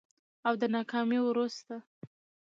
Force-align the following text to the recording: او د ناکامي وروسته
او 0.47 0.53
د 0.61 0.63
ناکامي 0.75 1.19
وروسته 1.23 1.75